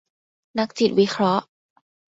[0.59, 1.43] นักจิตวิเคราะห์